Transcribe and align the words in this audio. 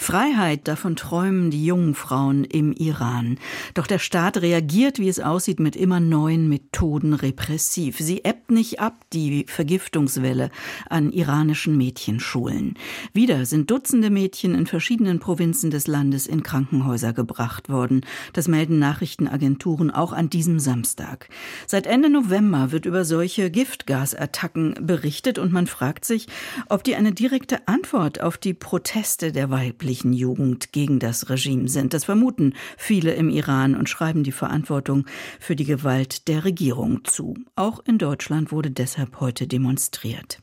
Freiheit, 0.00 0.66
davon 0.66 0.96
träumen 0.96 1.50
die 1.50 1.66
jungen 1.66 1.94
Frauen 1.94 2.44
im 2.44 2.72
Iran. 2.72 3.36
Doch 3.74 3.86
der 3.86 3.98
Staat 3.98 4.40
reagiert, 4.40 4.98
wie 4.98 5.10
es 5.10 5.20
aussieht, 5.20 5.60
mit 5.60 5.76
immer 5.76 6.00
neuen 6.00 6.48
Methoden 6.48 7.12
repressiv. 7.12 7.98
Sie 7.98 8.24
ebbt 8.24 8.50
nicht 8.50 8.80
ab, 8.80 9.04
die 9.12 9.44
Vergiftungswelle 9.46 10.50
an 10.88 11.12
iranischen 11.12 11.76
Mädchenschulen. 11.76 12.78
Wieder 13.12 13.44
sind 13.44 13.70
Dutzende 13.70 14.08
Mädchen 14.08 14.54
in 14.54 14.66
verschiedenen 14.66 15.18
Provinzen 15.18 15.70
des 15.70 15.86
Landes 15.86 16.26
in 16.26 16.42
Krankenhäuser 16.42 17.12
gebracht 17.12 17.68
worden. 17.68 18.00
Das 18.32 18.48
melden 18.48 18.78
Nachrichtenagenturen 18.78 19.90
auch 19.90 20.14
an 20.14 20.30
diesem 20.30 20.60
Samstag. 20.60 21.28
Seit 21.66 21.86
Ende 21.86 22.08
November 22.08 22.72
wird 22.72 22.86
über 22.86 23.04
solche 23.04 23.50
Giftgasattacken 23.50 24.76
berichtet 24.80 25.38
und 25.38 25.52
man 25.52 25.66
fragt 25.66 26.06
sich, 26.06 26.26
ob 26.70 26.84
die 26.84 26.96
eine 26.96 27.12
direkte 27.12 27.68
Antwort 27.68 28.22
auf 28.22 28.38
die 28.38 28.54
Proteste 28.54 29.30
der 29.30 29.50
weiblichen 29.50 29.89
jugendlichen 29.90 30.12
Jugend 30.12 30.72
gegen 30.72 30.98
das 30.98 31.28
Regime 31.30 31.68
sind. 31.68 31.92
Das 31.94 32.04
vermuten 32.04 32.54
viele 32.76 33.14
im 33.14 33.28
Iran 33.28 33.74
und 33.74 33.88
schreiben 33.88 34.22
die 34.22 34.32
Verantwortung 34.32 35.06
für 35.38 35.56
die 35.56 35.64
Gewalt 35.64 36.28
der 36.28 36.44
Regierung 36.44 37.04
zu. 37.04 37.34
Auch 37.56 37.80
in 37.84 37.98
Deutschland 37.98 38.52
wurde 38.52 38.70
deshalb 38.70 39.20
heute 39.20 39.46
demonstriert. 39.46 40.40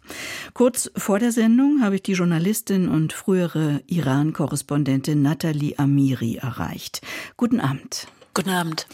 Kurz 0.54 0.92
vor 0.96 1.20
der 1.20 1.32
Sendung 1.32 1.82
habe 1.82 1.96
ich 1.96 2.04
die 2.04 2.14
Journalistin 2.14 2.90
und 2.90 3.14
frühere 3.14 3.82
Iran-Korrespondentin 3.88 5.22
Nathalie 5.22 5.78
Amiri 5.78 6.36
erreicht. 6.36 7.02
Guten 7.38 7.59
Abend. 7.59 8.08
Guten 8.38 8.52
Abend. 8.52 8.86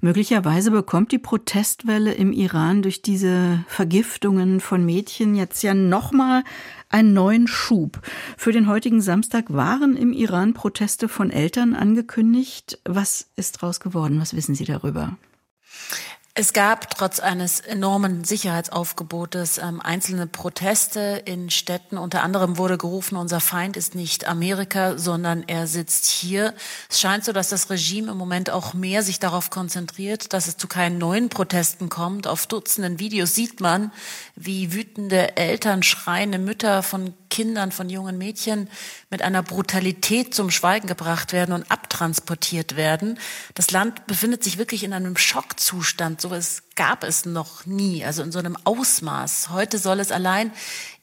Möglicherweise 0.00 0.72
bekommt 0.72 1.12
die 1.12 1.20
Protestwelle 1.20 2.14
im 2.14 2.32
Iran 2.32 2.82
durch 2.82 3.00
diese 3.00 3.64
Vergiftungen 3.68 4.58
von 4.58 4.84
Mädchen 4.84 5.36
jetzt 5.36 5.62
ja 5.62 5.72
nochmal 5.72 6.42
einen 6.88 7.12
neuen 7.12 7.46
Schub. 7.46 8.00
Für 8.36 8.50
den 8.50 8.66
heutigen 8.66 9.00
Samstag 9.00 9.52
waren 9.52 9.96
im 9.96 10.12
Iran 10.12 10.52
Proteste 10.52 11.08
von 11.08 11.30
Eltern 11.30 11.74
angekündigt. 11.74 12.80
Was 12.84 13.28
ist 13.36 13.62
daraus 13.62 13.78
geworden? 13.78 14.20
Was 14.20 14.34
wissen 14.34 14.56
Sie 14.56 14.64
darüber? 14.64 15.16
Es 16.40 16.52
gab 16.52 16.88
trotz 16.90 17.18
eines 17.18 17.58
enormen 17.58 18.22
Sicherheitsaufgebotes 18.22 19.58
ähm, 19.58 19.80
einzelne 19.80 20.28
Proteste 20.28 21.20
in 21.24 21.50
Städten. 21.50 21.98
Unter 21.98 22.22
anderem 22.22 22.58
wurde 22.58 22.78
gerufen, 22.78 23.16
unser 23.16 23.40
Feind 23.40 23.76
ist 23.76 23.96
nicht 23.96 24.28
Amerika, 24.28 24.98
sondern 24.98 25.42
er 25.48 25.66
sitzt 25.66 26.06
hier. 26.06 26.54
Es 26.88 27.00
scheint 27.00 27.24
so, 27.24 27.32
dass 27.32 27.48
das 27.48 27.70
Regime 27.70 28.12
im 28.12 28.18
Moment 28.18 28.50
auch 28.50 28.72
mehr 28.72 29.02
sich 29.02 29.18
darauf 29.18 29.50
konzentriert, 29.50 30.32
dass 30.32 30.46
es 30.46 30.56
zu 30.56 30.68
keinen 30.68 30.98
neuen 30.98 31.28
Protesten 31.28 31.88
kommt. 31.88 32.28
Auf 32.28 32.46
Dutzenden 32.46 33.00
Videos 33.00 33.34
sieht 33.34 33.60
man, 33.60 33.90
wie 34.36 34.72
wütende 34.72 35.36
Eltern, 35.36 35.82
schreiende 35.82 36.38
Mütter 36.38 36.84
von 36.84 37.14
Kindern, 37.38 37.70
von 37.70 37.88
jungen 37.88 38.18
Mädchen 38.18 38.68
mit 39.10 39.22
einer 39.22 39.44
Brutalität 39.44 40.34
zum 40.34 40.50
Schweigen 40.50 40.88
gebracht 40.88 41.32
werden 41.32 41.52
und 41.52 41.70
abtransportiert 41.70 42.74
werden. 42.74 43.16
Das 43.54 43.70
Land 43.70 44.08
befindet 44.08 44.42
sich 44.42 44.58
wirklich 44.58 44.82
in 44.82 44.92
einem 44.92 45.16
Schockzustand. 45.16 46.20
So 46.20 46.30
etwas 46.30 46.64
gab 46.78 47.02
es 47.02 47.26
noch 47.26 47.66
nie, 47.66 48.04
also 48.04 48.22
in 48.22 48.30
so 48.30 48.38
einem 48.38 48.56
Ausmaß. 48.62 49.50
Heute 49.50 49.78
soll 49.78 49.98
es 49.98 50.12
allein 50.12 50.52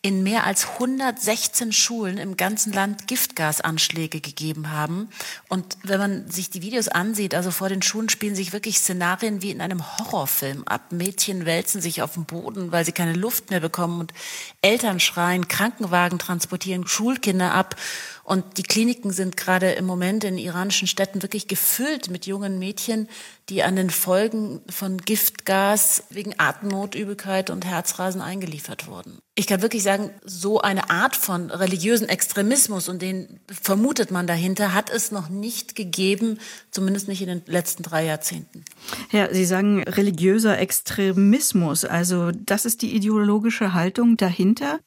in 0.06 0.24
mehr 0.24 0.46
als 0.46 0.68
116 0.74 1.72
Schulen 1.74 2.20
im 2.20 2.38
ganzen 2.38 2.72
Land 2.72 3.08
Giftgasanschläge 3.08 4.22
gegeben 4.22 4.72
haben. 4.72 5.10
Und 5.50 5.78
wenn 5.84 6.00
man 6.00 6.30
sich 6.30 6.52
die 6.52 6.62
Videos 6.62 6.88
ansieht, 6.88 7.34
also 7.34 7.50
vor 7.50 7.70
den 7.70 7.82
Schulen 7.82 8.08
spielen 8.08 8.36
sich 8.36 8.54
wirklich 8.54 8.78
Szenarien 8.78 9.42
wie 9.42 9.50
in 9.50 9.62
einem 9.62 9.84
Horrorfilm 9.98 10.64
ab. 10.64 10.92
Mädchen 10.92 11.48
wälzen 11.48 11.82
sich 11.82 12.04
auf 12.04 12.14
dem 12.14 12.26
Boden, 12.26 12.72
weil 12.72 12.86
sie 12.86 12.92
keine 12.92 13.14
Luft 13.14 13.50
mehr 13.50 13.62
bekommen 13.62 14.00
und 14.00 14.14
Eltern 14.62 15.00
schreien, 15.00 15.48
Krankenwagen 15.48 16.20
transportieren 16.20 16.88
Schulkinder 16.88 17.54
ab. 17.54 17.76
Und 18.24 18.58
die 18.58 18.64
Kliniken 18.64 19.12
sind 19.12 19.38
gerade 19.38 19.72
im 19.74 19.86
Moment 19.86 20.24
in 20.24 20.38
iranischen 20.38 20.88
Städten 20.88 21.22
wirklich 21.22 21.48
gefüllt 21.48 22.10
mit 22.10 22.26
jungen 22.28 22.60
Mädchen, 22.60 23.08
die 23.50 23.62
an 23.62 23.76
den 23.76 23.92
Folgen 23.92 24.62
von 24.68 24.98
Giftgas 24.98 25.65
wegen 26.10 26.34
Atemnot, 26.38 26.96
Übelkeit 26.96 27.50
und 27.50 27.66
Herzrasen 27.66 28.22
eingeliefert 28.22 28.88
wurden. 28.88 29.20
Ich 29.36 29.48
kann 29.48 29.62
wirklich 29.62 29.84
sagen, 29.84 30.12
so 30.24 30.62
eine 30.62 30.90
Art 30.90 31.16
von 31.16 31.52
religiösen 31.52 32.08
Extremismus 32.08 32.88
und 32.88 33.02
den 33.02 33.40
vermutet 33.50 34.12
man 34.12 34.28
dahinter, 34.28 34.74
hat 34.74 34.90
es 34.90 35.12
noch 35.12 35.30
nicht 35.30 35.76
gegeben, 35.76 36.40
zumindest 36.72 37.08
nicht 37.08 37.22
in 37.22 37.28
den 37.28 37.42
letzten 37.46 37.84
drei 37.84 38.06
Jahrzehnten. 38.06 38.64
Ja, 39.12 39.34
Sie 39.34 39.46
sagen 39.46 39.84
religiöser 39.84 40.58
Extremismus, 40.58 41.84
also 41.84 42.32
das 42.32 42.66
ist 42.66 42.82
die 42.82 42.96
ideologische 42.96 43.74
Haltung 43.74 44.18
dahinter. 44.18 44.80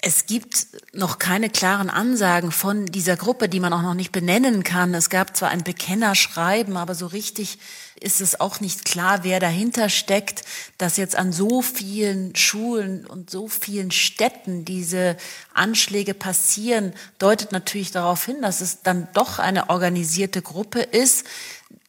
Es 0.00 0.26
gibt 0.26 0.68
noch 0.92 1.18
keine 1.18 1.50
klaren 1.50 1.90
Ansagen 1.90 2.52
von 2.52 2.86
dieser 2.86 3.16
Gruppe, 3.16 3.48
die 3.48 3.58
man 3.58 3.72
auch 3.72 3.82
noch 3.82 3.94
nicht 3.94 4.12
benennen 4.12 4.62
kann. 4.62 4.94
Es 4.94 5.10
gab 5.10 5.36
zwar 5.36 5.48
ein 5.48 5.64
Bekennerschreiben, 5.64 6.76
aber 6.76 6.94
so 6.94 7.08
richtig 7.08 7.58
ist 8.00 8.20
es 8.20 8.38
auch 8.38 8.60
nicht 8.60 8.84
klar, 8.84 9.24
wer 9.24 9.40
dahinter 9.40 9.88
steckt, 9.88 10.44
dass 10.78 10.98
jetzt 10.98 11.16
an 11.16 11.32
so 11.32 11.62
vielen 11.62 12.36
Schulen 12.36 13.06
und 13.06 13.28
so 13.28 13.48
vielen 13.48 13.90
Städten 13.90 14.64
diese 14.64 15.16
Anschläge 15.52 16.14
passieren, 16.14 16.92
deutet 17.18 17.50
natürlich 17.50 17.90
darauf 17.90 18.24
hin, 18.24 18.40
dass 18.40 18.60
es 18.60 18.82
dann 18.82 19.08
doch 19.14 19.40
eine 19.40 19.68
organisierte 19.68 20.42
Gruppe 20.42 20.78
ist, 20.80 21.26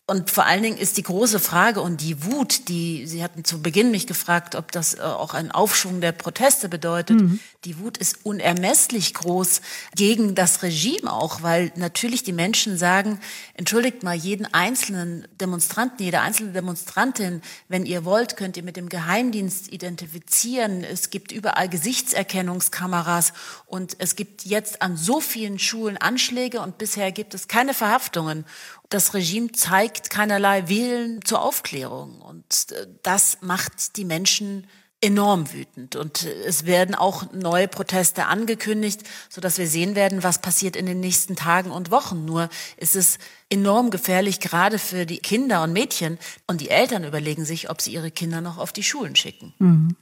und 0.10 0.32
vor 0.32 0.48
allen 0.48 0.64
Dingen 0.64 0.78
ist 0.78 0.98
die 0.98 1.04
große 1.04 1.40
Frage 1.40 1.82
und 1.82 2.02
die 2.02 2.26
Wut, 2.26 2.68
die 2.68 3.06
Sie 3.06 3.24
hatten 3.24 3.46
zu 3.46 3.62
Beginn 3.62 3.92
mich 3.92 4.08
gefragt, 4.08 4.56
ob 4.56 4.72
das 4.72 4.96
äh, 4.96 5.02
auch 5.02 5.36
einen 5.36 5.52
Aufschwung 5.52 6.02
der 6.02 6.12
Proteste 6.12 6.68
bedeutet. 6.68 7.22
Mhm. 7.22 7.40
Die 7.66 7.78
Wut 7.78 7.98
ist 7.98 8.26
unermesslich 8.26 9.14
groß 9.14 9.62
gegen 9.96 10.34
das 10.34 10.64
Regime 10.64 11.14
auch, 11.14 11.44
weil 11.44 11.72
natürlich 11.76 12.24
die 12.24 12.34
Menschen 12.34 12.78
sagen, 12.78 13.20
entschuldigt 13.54 14.02
mal 14.02 14.16
jeden 14.16 14.52
einzelnen 14.52 15.28
Demonstranten, 15.40 16.04
jede 16.04 16.22
einzelne 16.22 16.54
Demonstrantin, 16.54 17.42
wenn 17.68 17.86
ihr 17.86 18.04
wollt, 18.04 18.36
könnt 18.36 18.58
ihr 18.58 18.64
mit 18.64 18.78
dem 18.78 18.90
Geheimdienst 18.90 19.72
identifizieren. 19.72 20.84
Es 20.84 21.12
gibt 21.12 21.32
überall 21.32 21.70
Gesichtserkennungskameras 21.70 23.34
und 23.68 23.96
es 24.00 24.16
gibt 24.16 24.46
jetzt 24.46 24.82
an 24.82 24.98
so 24.98 25.22
vielen 25.22 25.60
Schulen 25.60 25.98
Anschläge 25.98 26.62
und 26.62 26.80
bisher 26.80 27.12
gibt 27.12 27.36
es 27.36 27.48
keine 27.48 27.76
Verhaftungen 27.76 28.46
das 28.90 29.14
Regime 29.14 29.52
zeigt 29.52 30.10
keinerlei 30.10 30.68
Willen 30.68 31.24
zur 31.24 31.42
Aufklärung. 31.42 32.22
Und 32.22 32.72
äh, 32.72 32.88
das 33.04 33.38
macht 33.42 33.96
die 33.98 34.06
Menschen 34.06 34.68
enorm 35.02 35.54
wütend. 35.54 35.96
Und 35.96 36.26
äh, 36.26 36.34
es 36.46 36.66
werden 36.66 36.96
auch 36.96 37.32
neue 37.32 37.68
Proteste 37.68 38.26
angekündigt, 38.26 39.02
so 39.30 39.40
dass 39.42 39.58
wir 39.58 39.68
sehen 39.68 39.96
werden, 39.96 40.24
was 40.24 40.42
passiert 40.42 40.76
in 40.76 40.86
den 40.86 41.00
nächsten 41.00 41.36
Tagen 41.36 41.72
und 41.72 41.92
Wochen. 41.92 42.26
Nur 42.26 42.50
ist 42.78 42.96
es 42.96 43.18
enorm 43.50 43.92
gefährlich, 43.92 44.40
gerade 44.40 44.80
für 44.80 45.06
die 45.06 45.20
Kinder 45.20 45.64
und 45.64 45.72
Mädchen. 45.72 46.18
Und 46.48 46.60
die 46.60 46.70
Eltern 46.70 47.04
überlegen 47.04 47.46
sich, 47.46 47.70
ob 47.70 47.82
sie 47.82 47.94
ihre 47.94 48.12
Kinder 48.12 48.42
noch 48.42 48.58
auf 48.58 48.74
die 48.74 48.84
Schulen 48.84 49.16
schicken. 49.16 49.54
Mhm. 49.60 49.96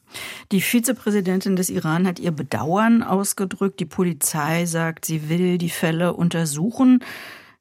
Die 0.51 0.61
Vizepräsidentin 0.61 1.55
des 1.55 1.69
Iran 1.69 2.07
hat 2.07 2.19
ihr 2.19 2.31
Bedauern 2.31 3.03
ausgedrückt. 3.03 3.79
Die 3.79 3.85
Polizei 3.85 4.65
sagt, 4.65 5.05
sie 5.05 5.29
will 5.29 5.57
die 5.57 5.69
Fälle 5.69 6.13
untersuchen. 6.13 7.03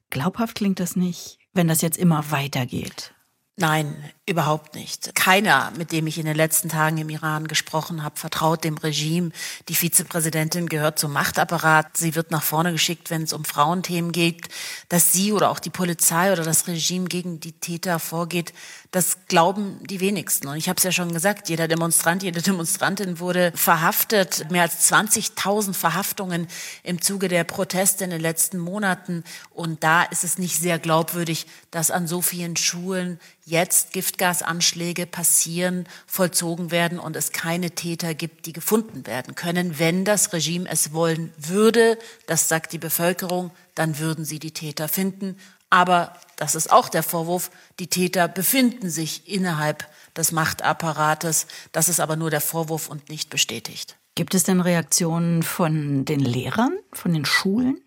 Glaubhaft 0.09 0.55
klingt 0.55 0.79
das 0.79 0.95
nicht, 0.95 1.39
wenn 1.53 1.67
das 1.67 1.81
jetzt 1.81 1.97
immer 1.97 2.31
weitergeht. 2.31 3.13
Nein, 3.59 4.11
Überhaupt 4.29 4.75
nicht. 4.75 5.15
Keiner, 5.15 5.71
mit 5.77 5.93
dem 5.93 6.05
ich 6.05 6.17
in 6.17 6.25
den 6.25 6.35
letzten 6.35 6.67
Tagen 6.67 6.97
im 6.97 7.07
Iran 7.07 7.47
gesprochen 7.47 8.03
habe, 8.03 8.19
vertraut 8.19 8.65
dem 8.65 8.77
Regime. 8.77 9.31
Die 9.69 9.73
Vizepräsidentin 9.73 10.67
gehört 10.67 10.99
zum 10.99 11.13
Machtapparat. 11.13 11.95
Sie 11.95 12.13
wird 12.13 12.29
nach 12.29 12.43
vorne 12.43 12.73
geschickt, 12.73 13.09
wenn 13.09 13.23
es 13.23 13.31
um 13.31 13.45
Frauenthemen 13.45 14.11
geht. 14.11 14.49
Dass 14.89 15.13
sie 15.13 15.31
oder 15.31 15.49
auch 15.49 15.59
die 15.59 15.69
Polizei 15.69 16.33
oder 16.33 16.43
das 16.43 16.67
Regime 16.67 17.05
gegen 17.05 17.39
die 17.39 17.53
Täter 17.53 17.99
vorgeht, 17.99 18.51
das 18.91 19.19
glauben 19.29 19.79
die 19.85 20.01
wenigsten. 20.01 20.49
Und 20.49 20.57
ich 20.57 20.67
habe 20.67 20.75
es 20.75 20.83
ja 20.83 20.91
schon 20.91 21.13
gesagt, 21.13 21.47
jeder 21.47 21.69
Demonstrant, 21.69 22.21
jede 22.21 22.41
Demonstrantin 22.41 23.21
wurde 23.21 23.53
verhaftet. 23.55 24.51
Mehr 24.51 24.63
als 24.63 24.91
20.000 24.91 25.73
Verhaftungen 25.73 26.49
im 26.83 27.01
Zuge 27.01 27.29
der 27.29 27.45
Proteste 27.45 28.03
in 28.03 28.09
den 28.09 28.21
letzten 28.21 28.57
Monaten. 28.57 29.23
Und 29.51 29.85
da 29.85 30.03
ist 30.03 30.25
es 30.25 30.37
nicht 30.37 30.59
sehr 30.59 30.79
glaubwürdig, 30.79 31.47
dass 31.71 31.91
an 31.91 32.07
so 32.07 32.21
vielen 32.21 32.57
Schulen 32.57 33.21
jetzt 33.47 33.93
Giftgasanschläge 33.93 35.05
passieren, 35.05 35.87
vollzogen 36.05 36.69
werden 36.69 36.99
und 36.99 37.15
es 37.15 37.31
keine 37.31 37.71
Täter 37.71 38.13
gibt, 38.13 38.45
die 38.45 38.51
gefunden 38.51 39.07
werden 39.07 39.35
können. 39.35 39.79
Wenn 39.79 40.03
das 40.03 40.33
Regime 40.33 40.69
es 40.69 40.91
wollen 40.91 41.33
würde, 41.37 41.97
das 42.27 42.49
sagt 42.49 42.73
die 42.73 42.77
Bevölkerung, 42.77 43.51
dann 43.73 43.99
würden 43.99 44.25
sie 44.25 44.39
die 44.39 44.51
Täter 44.51 44.89
finden. 44.89 45.37
Aber 45.69 46.13
das 46.35 46.55
ist 46.55 46.71
auch 46.71 46.89
der 46.89 47.03
Vorwurf, 47.03 47.49
die 47.79 47.87
Täter 47.87 48.27
befinden 48.27 48.89
sich 48.89 49.29
innerhalb 49.29 49.85
des 50.15 50.33
Machtapparates. 50.33 51.47
Das 51.71 51.87
ist 51.87 52.01
aber 52.01 52.17
nur 52.17 52.29
der 52.29 52.41
Vorwurf 52.41 52.89
und 52.89 53.09
nicht 53.09 53.29
bestätigt. 53.29 53.95
Gibt 54.15 54.35
es 54.35 54.43
denn 54.43 54.59
Reaktionen 54.59 55.41
von 55.41 56.03
den 56.03 56.19
Lehrern, 56.19 56.77
von 56.91 57.13
den 57.13 57.23
Schulen? 57.23 57.81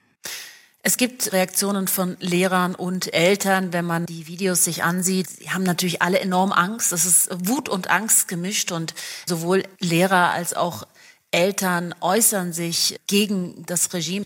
Es 0.82 0.96
gibt 0.96 1.32
Reaktionen 1.32 1.88
von 1.88 2.16
Lehrern 2.20 2.74
und 2.74 3.12
Eltern, 3.12 3.74
wenn 3.74 3.84
man 3.84 4.06
die 4.06 4.26
Videos 4.26 4.64
sich 4.64 4.82
ansieht. 4.82 5.28
Sie 5.28 5.50
haben 5.50 5.62
natürlich 5.62 6.00
alle 6.00 6.18
enorm 6.20 6.52
Angst. 6.52 6.92
Es 6.92 7.04
ist 7.04 7.28
Wut 7.46 7.68
und 7.68 7.90
Angst 7.90 8.28
gemischt 8.28 8.72
und 8.72 8.94
sowohl 9.26 9.64
Lehrer 9.78 10.30
als 10.30 10.54
auch 10.54 10.86
Eltern 11.32 11.94
äußern 12.00 12.54
sich 12.54 12.98
gegen 13.06 13.64
das 13.66 13.92
Regime. 13.92 14.24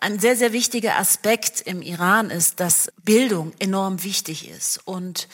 Ein 0.00 0.20
sehr, 0.20 0.36
sehr 0.36 0.52
wichtiger 0.52 0.98
Aspekt 0.98 1.60
im 1.62 1.82
Iran 1.82 2.30
ist, 2.30 2.60
dass 2.60 2.92
Bildung 3.02 3.52
enorm 3.58 4.04
wichtig 4.04 4.48
ist 4.48 4.80
und 4.86 5.26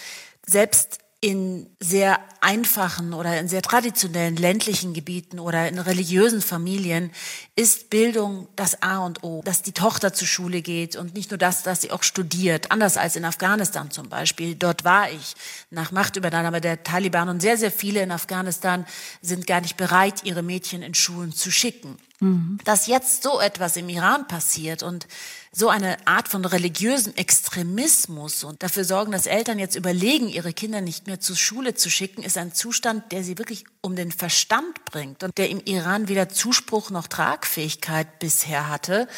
selbst 0.46 0.98
in 1.20 1.68
sehr 1.80 2.20
einfachen 2.40 3.12
oder 3.12 3.40
in 3.40 3.48
sehr 3.48 3.62
traditionellen 3.62 4.36
ländlichen 4.36 4.94
Gebieten 4.94 5.40
oder 5.40 5.68
in 5.68 5.80
religiösen 5.80 6.40
Familien 6.40 7.10
ist 7.56 7.90
Bildung 7.90 8.46
das 8.54 8.82
A 8.82 8.98
und 8.98 9.24
O, 9.24 9.42
dass 9.44 9.62
die 9.62 9.72
Tochter 9.72 10.12
zur 10.12 10.28
Schule 10.28 10.62
geht 10.62 10.94
und 10.94 11.14
nicht 11.14 11.32
nur 11.32 11.38
das, 11.38 11.64
dass 11.64 11.82
sie 11.82 11.90
auch 11.90 12.04
studiert, 12.04 12.70
anders 12.70 12.96
als 12.96 13.16
in 13.16 13.24
Afghanistan 13.24 13.90
zum 13.90 14.08
Beispiel. 14.08 14.54
Dort 14.54 14.84
war 14.84 15.10
ich 15.10 15.34
nach 15.70 15.90
Machtübernahme 15.90 16.60
der 16.60 16.84
Taliban 16.84 17.28
und 17.28 17.40
sehr, 17.40 17.56
sehr 17.56 17.72
viele 17.72 18.00
in 18.00 18.12
Afghanistan 18.12 18.86
sind 19.20 19.48
gar 19.48 19.60
nicht 19.60 19.76
bereit, 19.76 20.22
ihre 20.22 20.42
Mädchen 20.42 20.82
in 20.82 20.94
Schulen 20.94 21.32
zu 21.32 21.50
schicken. 21.50 21.96
Mhm. 22.20 22.58
Dass 22.64 22.86
jetzt 22.88 23.22
so 23.22 23.40
etwas 23.40 23.76
im 23.76 23.88
Iran 23.88 24.26
passiert 24.26 24.82
und 24.82 25.06
so 25.52 25.68
eine 25.68 26.06
Art 26.06 26.28
von 26.28 26.44
religiösem 26.44 27.14
Extremismus 27.14 28.44
und 28.44 28.62
dafür 28.62 28.84
sorgen, 28.84 29.12
dass 29.12 29.26
Eltern 29.26 29.58
jetzt 29.58 29.76
überlegen, 29.76 30.28
ihre 30.28 30.52
Kinder 30.52 30.80
nicht 30.80 31.06
mehr 31.06 31.20
zur 31.20 31.36
Schule 31.36 31.74
zu 31.74 31.90
schicken, 31.90 32.22
ist 32.22 32.36
ein 32.36 32.52
Zustand, 32.52 33.12
der 33.12 33.22
sie 33.22 33.38
wirklich 33.38 33.64
um 33.80 33.94
den 33.94 34.10
Verstand 34.10 34.84
bringt 34.84 35.22
und 35.22 35.38
der 35.38 35.48
im 35.48 35.62
Iran 35.64 36.08
weder 36.08 36.28
Zuspruch 36.28 36.90
noch 36.90 37.06
Tragfähigkeit 37.06 38.18
bisher 38.18 38.68
hatte. 38.68 39.08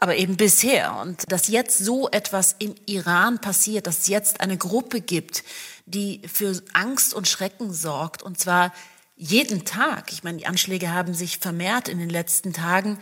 Aber 0.00 0.16
eben 0.16 0.36
bisher. 0.36 0.96
Und 0.96 1.30
dass 1.32 1.48
jetzt 1.48 1.78
so 1.78 2.10
etwas 2.10 2.56
im 2.58 2.74
Iran 2.84 3.40
passiert, 3.40 3.86
dass 3.86 4.00
es 4.00 4.08
jetzt 4.08 4.40
eine 4.40 4.58
Gruppe 4.58 5.00
gibt, 5.00 5.44
die 5.86 6.20
für 6.30 6.62
Angst 6.74 7.14
und 7.14 7.26
Schrecken 7.26 7.72
sorgt, 7.72 8.22
und 8.22 8.38
zwar 8.38 8.72
jeden 9.16 9.64
Tag. 9.64 10.12
Ich 10.12 10.24
meine, 10.24 10.38
die 10.38 10.46
Anschläge 10.46 10.92
haben 10.92 11.14
sich 11.14 11.38
vermehrt 11.38 11.88
in 11.88 11.98
den 11.98 12.10
letzten 12.10 12.52
Tagen 12.52 12.98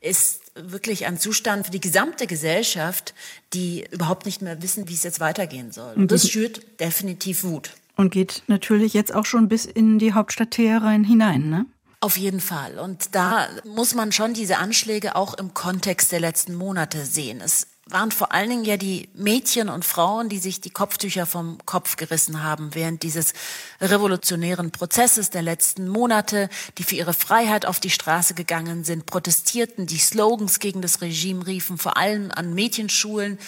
ist 0.00 0.52
wirklich 0.54 1.06
ein 1.06 1.18
Zustand 1.18 1.66
für 1.66 1.72
die 1.72 1.80
gesamte 1.80 2.26
Gesellschaft, 2.26 3.14
die 3.52 3.84
überhaupt 3.90 4.26
nicht 4.26 4.42
mehr 4.42 4.62
wissen, 4.62 4.88
wie 4.88 4.94
es 4.94 5.02
jetzt 5.02 5.20
weitergehen 5.20 5.72
soll. 5.72 5.94
Und 5.94 6.12
das 6.12 6.28
schürt 6.28 6.80
definitiv 6.80 7.44
Wut. 7.44 7.70
Und 7.96 8.10
geht 8.10 8.42
natürlich 8.46 8.94
jetzt 8.94 9.14
auch 9.14 9.26
schon 9.26 9.48
bis 9.48 9.64
in 9.64 9.98
die 9.98 10.12
Hauptstadt 10.12 10.52
Teheran 10.52 11.04
hinein, 11.04 11.50
ne? 11.50 11.66
Auf 12.00 12.16
jeden 12.16 12.40
Fall. 12.40 12.78
Und 12.78 13.16
da 13.16 13.48
muss 13.64 13.96
man 13.96 14.12
schon 14.12 14.32
diese 14.32 14.58
Anschläge 14.58 15.16
auch 15.16 15.34
im 15.34 15.52
Kontext 15.52 16.12
der 16.12 16.20
letzten 16.20 16.54
Monate 16.54 17.04
sehen. 17.04 17.40
Es 17.40 17.66
waren 17.90 18.10
vor 18.10 18.32
allen 18.32 18.50
Dingen 18.50 18.64
ja 18.64 18.76
die 18.76 19.08
Mädchen 19.14 19.68
und 19.68 19.84
Frauen, 19.84 20.28
die 20.28 20.38
sich 20.38 20.60
die 20.60 20.70
Kopftücher 20.70 21.26
vom 21.26 21.58
Kopf 21.64 21.96
gerissen 21.96 22.42
haben 22.42 22.74
während 22.74 23.02
dieses 23.02 23.32
revolutionären 23.80 24.70
Prozesses 24.70 25.30
der 25.30 25.42
letzten 25.42 25.88
Monate, 25.88 26.48
die 26.76 26.84
für 26.84 26.96
ihre 26.96 27.14
Freiheit 27.14 27.66
auf 27.66 27.80
die 27.80 27.90
Straße 27.90 28.34
gegangen 28.34 28.84
sind, 28.84 29.06
protestierten, 29.06 29.86
die 29.86 29.98
Slogans 29.98 30.58
gegen 30.58 30.82
das 30.82 31.00
Regime 31.00 31.46
riefen, 31.46 31.78
vor 31.78 31.96
allem 31.96 32.30
an 32.30 32.54
Mädchenschulen, 32.54 33.38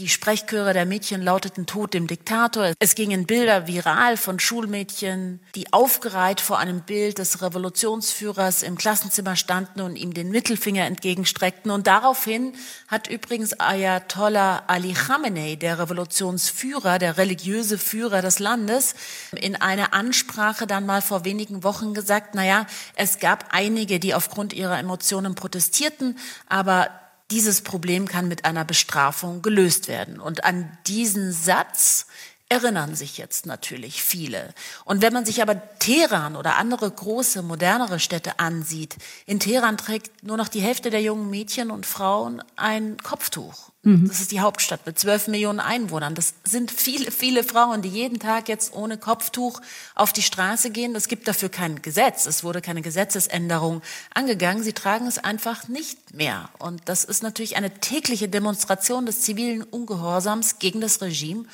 die 0.00 0.08
Sprechchöre 0.08 0.72
der 0.72 0.86
Mädchen 0.86 1.20
lauteten 1.20 1.66
Tod 1.66 1.92
dem 1.92 2.06
Diktator. 2.06 2.72
Es 2.78 2.94
gingen 2.94 3.26
Bilder 3.26 3.66
viral 3.66 4.16
von 4.16 4.40
Schulmädchen, 4.40 5.40
die 5.54 5.72
aufgereiht 5.74 6.40
vor 6.40 6.58
einem 6.58 6.80
Bild 6.80 7.18
des 7.18 7.42
Revolutionsführers 7.42 8.62
im 8.62 8.78
Klassenzimmer 8.78 9.36
standen 9.36 9.82
und 9.82 9.96
ihm 9.96 10.14
den 10.14 10.30
Mittelfinger 10.30 10.86
entgegenstreckten. 10.86 11.70
Und 11.70 11.86
daraufhin 11.86 12.54
hat 12.88 13.08
übrigens 13.08 13.60
Ayatollah 13.60 14.62
Ali 14.68 14.94
Khamenei, 14.94 15.56
der 15.56 15.78
Revolutionsführer, 15.78 16.98
der 16.98 17.18
religiöse 17.18 17.76
Führer 17.76 18.22
des 18.22 18.38
Landes, 18.38 18.94
in 19.36 19.54
einer 19.54 19.92
Ansprache 19.92 20.66
dann 20.66 20.86
mal 20.86 21.02
vor 21.02 21.26
wenigen 21.26 21.62
Wochen 21.62 21.92
gesagt, 21.92 22.34
naja, 22.34 22.66
es 22.96 23.18
gab 23.18 23.48
einige, 23.50 24.00
die 24.00 24.14
aufgrund 24.14 24.54
ihrer 24.54 24.78
Emotionen 24.78 25.34
protestierten, 25.34 26.18
aber 26.48 26.88
dieses 27.30 27.60
Problem 27.62 28.08
kann 28.08 28.28
mit 28.28 28.44
einer 28.44 28.64
Bestrafung 28.64 29.42
gelöst 29.42 29.88
werden. 29.88 30.20
Und 30.20 30.44
an 30.44 30.76
diesen 30.86 31.32
Satz 31.32 32.06
erinnern 32.50 32.96
sich 32.96 33.16
jetzt 33.16 33.46
natürlich 33.46 34.02
viele. 34.02 34.52
Und 34.84 35.02
wenn 35.02 35.12
man 35.12 35.24
sich 35.24 35.40
aber 35.40 35.78
Teheran 35.78 36.34
oder 36.34 36.56
andere 36.56 36.90
große, 36.90 37.42
modernere 37.42 38.00
Städte 38.00 38.40
ansieht, 38.40 38.96
in 39.24 39.38
Teheran 39.38 39.78
trägt 39.78 40.24
nur 40.24 40.36
noch 40.36 40.48
die 40.48 40.60
Hälfte 40.60 40.90
der 40.90 41.00
jungen 41.00 41.30
Mädchen 41.30 41.70
und 41.70 41.86
Frauen 41.86 42.42
ein 42.56 42.96
Kopftuch. 42.98 43.70
Mhm. 43.82 44.08
Das 44.08 44.20
ist 44.20 44.32
die 44.32 44.40
Hauptstadt 44.40 44.84
mit 44.84 44.98
zwölf 44.98 45.28
Millionen 45.28 45.60
Einwohnern. 45.60 46.16
Das 46.16 46.34
sind 46.42 46.72
viele, 46.72 47.12
viele 47.12 47.44
Frauen, 47.44 47.82
die 47.82 47.88
jeden 47.88 48.18
Tag 48.18 48.48
jetzt 48.48 48.74
ohne 48.74 48.98
Kopftuch 48.98 49.60
auf 49.94 50.12
die 50.12 50.22
Straße 50.22 50.70
gehen. 50.70 50.96
Es 50.96 51.06
gibt 51.06 51.28
dafür 51.28 51.50
kein 51.50 51.80
Gesetz. 51.82 52.26
Es 52.26 52.42
wurde 52.42 52.60
keine 52.60 52.82
Gesetzesänderung 52.82 53.80
angegangen. 54.12 54.64
Sie 54.64 54.72
tragen 54.72 55.06
es 55.06 55.18
einfach 55.18 55.68
nicht 55.68 56.14
mehr. 56.14 56.48
Und 56.58 56.82
das 56.86 57.04
ist 57.04 57.22
natürlich 57.22 57.56
eine 57.56 57.70
tägliche 57.70 58.28
Demonstration 58.28 59.06
des 59.06 59.22
zivilen 59.22 59.62
Ungehorsams 59.62 60.58
gegen 60.58 60.80
das 60.80 61.00
Regime. 61.00 61.44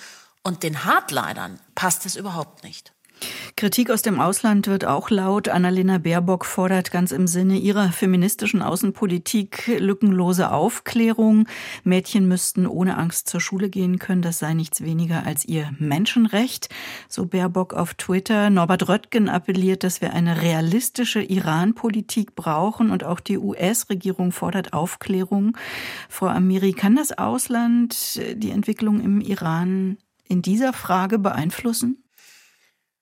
Und 0.46 0.62
den 0.62 0.84
Hardlinern 0.84 1.58
passt 1.74 2.06
es 2.06 2.14
überhaupt 2.14 2.62
nicht. 2.62 2.92
Kritik 3.56 3.90
aus 3.90 4.02
dem 4.02 4.20
Ausland 4.20 4.68
wird 4.68 4.84
auch 4.84 5.10
laut. 5.10 5.48
Annalena 5.48 5.98
Baerbock 5.98 6.44
fordert 6.44 6.92
ganz 6.92 7.10
im 7.10 7.26
Sinne 7.26 7.58
ihrer 7.58 7.90
feministischen 7.90 8.62
Außenpolitik 8.62 9.78
lückenlose 9.80 10.52
Aufklärung. 10.52 11.48
Mädchen 11.82 12.28
müssten 12.28 12.64
ohne 12.64 12.96
Angst 12.96 13.28
zur 13.28 13.40
Schule 13.40 13.70
gehen 13.70 13.98
können. 13.98 14.22
Das 14.22 14.38
sei 14.38 14.54
nichts 14.54 14.82
weniger 14.82 15.26
als 15.26 15.44
ihr 15.44 15.74
Menschenrecht. 15.80 16.68
So 17.08 17.26
Baerbock 17.26 17.74
auf 17.74 17.94
Twitter. 17.94 18.48
Norbert 18.48 18.88
Röttgen 18.88 19.28
appelliert, 19.28 19.82
dass 19.82 20.00
wir 20.00 20.12
eine 20.12 20.42
realistische 20.42 21.22
Iran-Politik 21.22 22.36
brauchen 22.36 22.90
und 22.92 23.02
auch 23.02 23.18
die 23.18 23.38
US-Regierung 23.38 24.30
fordert 24.30 24.74
Aufklärung. 24.74 25.56
Frau 26.08 26.26
Amiri, 26.26 26.72
kann 26.72 26.94
das 26.94 27.18
Ausland 27.18 28.20
die 28.36 28.50
Entwicklung 28.52 29.00
im 29.00 29.20
Iran 29.20 29.96
in 30.28 30.42
dieser 30.42 30.72
Frage 30.72 31.18
beeinflussen? 31.18 32.04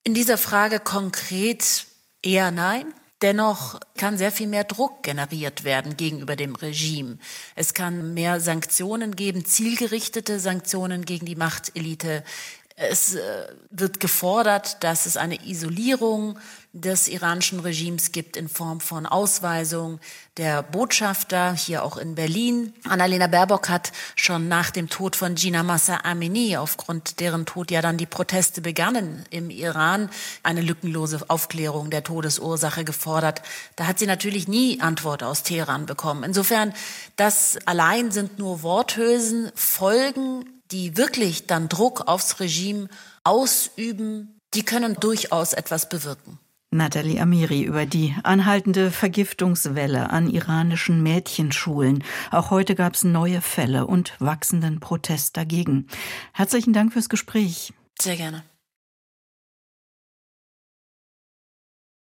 In 0.04 0.14
dieser 0.14 0.38
Frage 0.38 0.80
konkret 0.80 1.86
eher 2.22 2.50
nein. 2.50 2.92
Dennoch 3.22 3.80
kann 3.96 4.18
sehr 4.18 4.32
viel 4.32 4.48
mehr 4.48 4.64
Druck 4.64 5.02
generiert 5.02 5.64
werden 5.64 5.96
gegenüber 5.96 6.36
dem 6.36 6.56
Regime. 6.56 7.16
Es 7.54 7.72
kann 7.72 8.12
mehr 8.12 8.38
Sanktionen 8.38 9.16
geben, 9.16 9.46
zielgerichtete 9.46 10.38
Sanktionen 10.40 11.06
gegen 11.06 11.24
die 11.24 11.36
Machtelite. 11.36 12.22
Es 12.76 13.14
äh, 13.14 13.46
wird 13.70 14.00
gefordert, 14.00 14.82
dass 14.82 15.06
es 15.06 15.16
eine 15.16 15.46
Isolierung 15.46 16.36
des 16.72 17.06
iranischen 17.06 17.60
Regimes 17.60 18.10
gibt 18.10 18.36
in 18.36 18.48
Form 18.48 18.80
von 18.80 19.06
Ausweisung 19.06 20.00
der 20.38 20.64
Botschafter 20.64 21.52
hier 21.52 21.84
auch 21.84 21.96
in 21.96 22.16
Berlin. 22.16 22.74
Annalena 22.82 23.28
Baerbock 23.28 23.68
hat 23.68 23.92
schon 24.16 24.48
nach 24.48 24.72
dem 24.72 24.88
Tod 24.88 25.14
von 25.14 25.36
Gina 25.36 25.62
Massa 25.62 26.00
Amini, 26.02 26.56
aufgrund 26.56 27.20
deren 27.20 27.46
Tod 27.46 27.70
ja 27.70 27.80
dann 27.80 27.96
die 27.96 28.06
Proteste 28.06 28.60
begannen 28.60 29.24
im 29.30 29.50
Iran, 29.50 30.10
eine 30.42 30.60
lückenlose 30.60 31.20
Aufklärung 31.28 31.90
der 31.90 32.02
Todesursache 32.02 32.82
gefordert. 32.82 33.42
Da 33.76 33.86
hat 33.86 34.00
sie 34.00 34.06
natürlich 34.06 34.48
nie 34.48 34.80
Antwort 34.80 35.22
aus 35.22 35.44
Teheran 35.44 35.86
bekommen. 35.86 36.24
Insofern, 36.24 36.74
das 37.14 37.56
allein 37.66 38.10
sind 38.10 38.40
nur 38.40 38.64
Worthülsen, 38.64 39.52
Folgen 39.54 40.44
die 40.74 40.96
wirklich 40.96 41.46
dann 41.46 41.68
Druck 41.68 42.08
aufs 42.08 42.40
Regime 42.40 42.88
ausüben, 43.22 44.40
die 44.54 44.64
können 44.64 44.96
durchaus 44.98 45.52
etwas 45.52 45.88
bewirken. 45.88 46.40
Nathalie 46.72 47.20
Amiri 47.20 47.62
über 47.62 47.86
die 47.86 48.16
anhaltende 48.24 48.90
Vergiftungswelle 48.90 50.10
an 50.10 50.28
iranischen 50.28 51.04
Mädchenschulen. 51.04 52.02
Auch 52.32 52.50
heute 52.50 52.74
gab 52.74 52.94
es 52.94 53.04
neue 53.04 53.40
Fälle 53.40 53.86
und 53.86 54.14
wachsenden 54.18 54.80
Protest 54.80 55.36
dagegen. 55.36 55.86
Herzlichen 56.32 56.72
Dank 56.72 56.92
fürs 56.92 57.08
Gespräch. 57.08 57.72
Sehr 58.00 58.16
gerne. 58.16 58.42